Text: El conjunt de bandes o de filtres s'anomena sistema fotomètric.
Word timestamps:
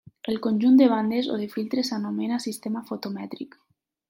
El 0.31 0.37
conjunt 0.45 0.79
de 0.79 0.87
bandes 0.93 1.29
o 1.35 1.37
de 1.41 1.47
filtres 1.53 1.93
s'anomena 1.93 2.43
sistema 2.47 2.85
fotomètric. 2.91 3.59